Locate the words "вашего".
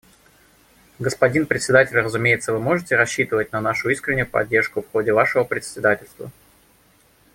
5.13-5.43